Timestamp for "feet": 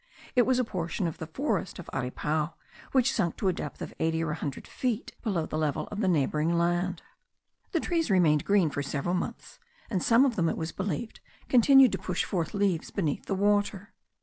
4.67-5.11